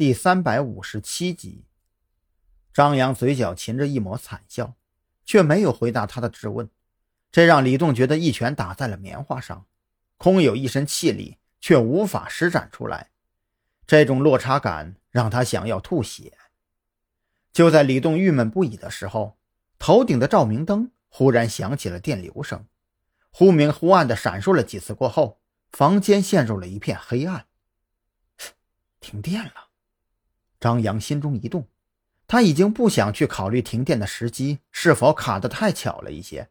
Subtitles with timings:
[0.00, 1.66] 第三百五十七集，
[2.72, 4.72] 张扬嘴角噙着一抹惨笑，
[5.26, 6.70] 却没有回答他的质问，
[7.30, 9.66] 这让李栋觉得一拳打在了棉花上，
[10.16, 13.10] 空有一身气力，却无法施展出来。
[13.86, 16.32] 这种落差感让他想要吐血。
[17.52, 19.36] 就在李栋郁闷不已的时候，
[19.78, 22.64] 头顶的照明灯忽然响起了电流声，
[23.30, 27.44] 忽明忽暗的闪烁了几次过后，房间陷入了一片黑暗。
[28.98, 29.66] 停电了。
[30.60, 31.66] 张扬心中一动，
[32.26, 36.50] 他已经不想去考虑停电的时机是否卡得太巧了一些，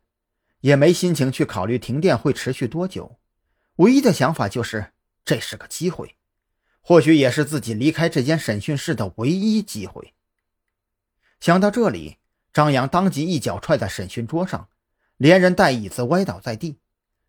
[0.61, 3.19] 也没心情去考虑停电会持续多久。
[3.75, 4.91] 唯一的想法就是
[5.23, 6.15] 这是个机会，
[6.81, 10.13] 或许也是自己离开这间审讯室的唯一机会。
[11.39, 12.17] 想到这里，
[12.51, 14.67] 张扬当即一脚踹在审讯桌上，
[15.15, 16.79] 连人带椅子歪倒在地。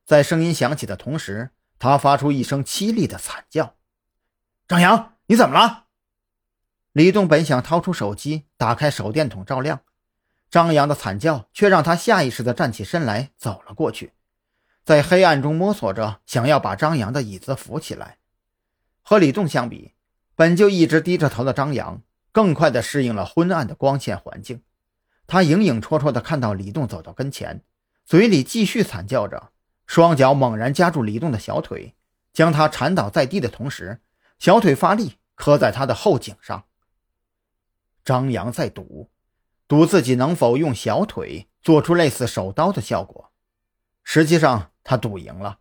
[0.05, 3.77] 在声音响起的同时，他发出一声凄厉的惨叫
[4.67, 5.87] ：“张扬，你怎么了？”
[6.93, 9.83] 李栋本想掏出手机，打开手电筒照亮，
[10.51, 14.13] 张扬的惨叫却让他下意识地站起身来，走了过去，
[14.85, 18.19] 在黑暗中摸索着，想要把张扬的椅子扶起来。
[19.03, 19.95] 和李栋相比，
[20.35, 24.63] 本就一直低着头的张扬，更快地适应了昏暗的光线环境。
[25.29, 27.63] 他影影绰绰地看到李栋走到跟前，
[28.05, 29.53] 嘴里继续惨叫着，
[29.87, 31.95] 双脚猛然夹住李栋的小腿，
[32.33, 34.01] 将他缠倒在地的同时，
[34.41, 36.65] 小腿发力磕在他的后颈上。
[38.11, 39.09] 张扬在赌，
[39.69, 43.31] 赌自己能否用小腿做出类似手刀的效果。
[44.03, 45.61] 实际上，他赌赢了。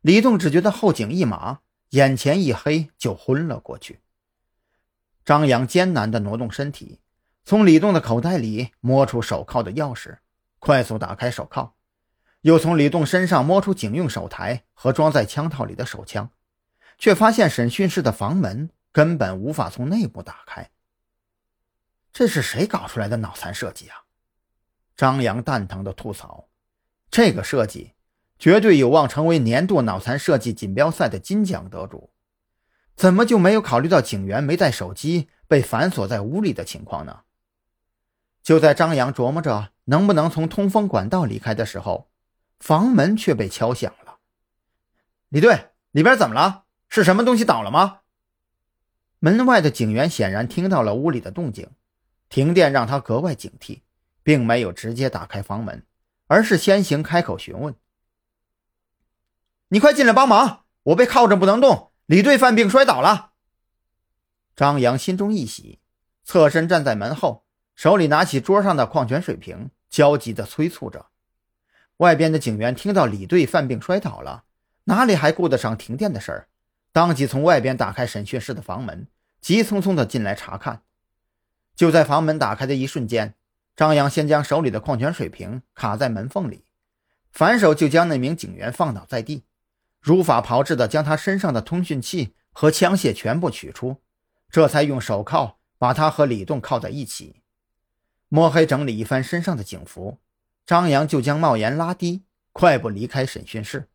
[0.00, 4.00] 李栋只觉得后颈一麻，眼前一黑，就昏了过去。
[5.24, 6.98] 张扬艰难地挪动身体，
[7.44, 10.18] 从李栋的口袋里摸出手铐的钥匙，
[10.58, 11.76] 快速打开手铐，
[12.40, 16.32] 又从李栋身上摸出警用手台和装在枪套里的手枪，
[16.98, 20.68] 却发现审讯室的房门根本无法从内部打开。
[22.18, 24.04] 这是谁搞出来的脑残设计啊？
[24.96, 26.48] 张扬蛋疼的吐槽
[27.12, 27.92] ：“这个设计
[28.38, 32.10] 绝对有望成为年度脑残设计锦标赛的金奖得主，
[32.94, 37.20] 怎么就没有考虑到警员没带手机被反锁在屋里的情况呢？”
[38.42, 42.08] 就在张扬琢磨着能不能从通风管道离开的时候，
[42.58, 44.20] 房门却被敲响了。
[45.28, 46.64] 李队，里边怎么了？
[46.88, 47.98] 是什么东西倒了吗？
[49.18, 51.68] 门外的警员显然听到了屋里的动静。
[52.28, 53.82] 停电让他格外警惕，
[54.22, 55.84] 并没有直接打开房门，
[56.26, 57.74] 而是先行开口询问
[59.68, 63.32] ：“你快进来帮忙，我被铐着不能动，李队犯病摔倒了。”
[64.56, 65.80] 张扬心中一喜，
[66.24, 67.44] 侧身站在门后，
[67.74, 71.06] 手里拿起桌上的矿泉水瓶，焦急地催促着。
[71.98, 74.44] 外边的警员听到李队犯病摔倒了，
[74.84, 76.48] 哪里还顾得上停电的事儿？
[76.92, 79.06] 当即从外边打开审讯室的房门，
[79.40, 80.82] 急匆匆地进来查看。
[81.76, 83.34] 就在房门打开的一瞬间，
[83.76, 86.64] 张扬先将手里的矿泉水瓶卡在门缝里，
[87.30, 89.44] 反手就将那名警员放倒在地，
[90.00, 94.00] 如法炮制的将他身上的通讯器和枪械全部取出，
[94.50, 97.42] 这才用手铐把他和李栋铐在一起。
[98.28, 100.18] 摸黑整理一番身上的警服，
[100.64, 103.90] 张扬就将帽檐拉低，快步离开审讯室。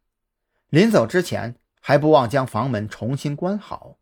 [0.69, 3.97] 临走之前，还不忘将房门重新关好。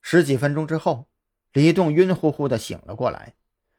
[0.00, 1.09] 十几分钟之后。
[1.52, 3.34] 李栋晕乎乎的醒了过来，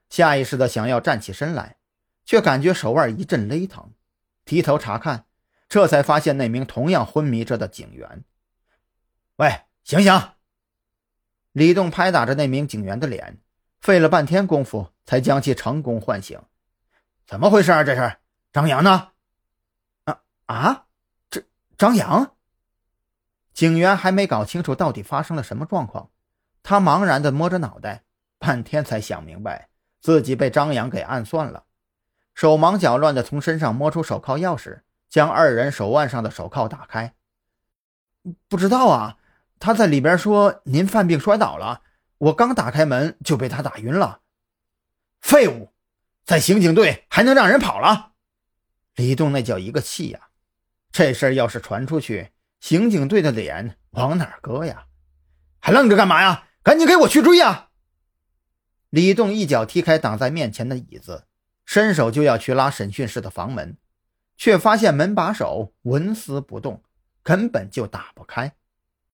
[0.09, 1.77] 下意识的想要站起身来，
[2.25, 3.91] 却感觉手腕一阵勒疼，
[4.43, 5.25] 低头查看，
[5.69, 8.23] 这才发现那名同样昏迷着的警员。
[9.37, 10.11] 喂，醒醒！
[11.53, 13.39] 李栋拍打着那名警员的脸，
[13.79, 16.41] 费了半天功夫才将其成功唤醒。
[17.25, 17.83] 怎么回事啊？
[17.83, 18.17] 这是
[18.51, 19.11] 张扬呢？
[20.03, 20.85] 啊啊！
[21.29, 21.43] 这
[21.77, 22.35] 张扬？
[23.53, 26.09] 警员还没搞清楚到底发生了什么状况。
[26.63, 28.03] 他茫然地摸着脑袋，
[28.39, 31.65] 半天才想明白自己被张扬给暗算了，
[32.33, 37.13] 手忙脚乱地从身上摸出手铐钥匙，将二人手腕上的手铐打开。
[38.47, 39.17] 不知道啊，
[39.59, 41.81] 他在里边说您犯病摔倒了，
[42.17, 44.21] 我刚打开门就被他打晕了。
[45.19, 45.73] 废物，
[46.23, 48.11] 在刑警队还能让人跑了？
[48.95, 50.29] 李栋那叫一个气呀！
[50.91, 54.85] 这事儿要是传出去，刑警队的脸往哪搁呀？
[55.59, 56.47] 还愣着干嘛呀？
[56.63, 57.69] 赶紧给我去追呀！
[58.91, 61.25] 李栋一脚踢开挡在面前的椅子，
[61.65, 63.77] 伸手就要去拉审讯室的房门，
[64.37, 66.83] 却发现门把手纹丝不动，
[67.23, 68.53] 根本就打不开。